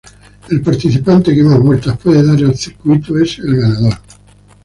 [0.49, 3.93] El participante que más vueltas pueda dar al circuito es el ganador.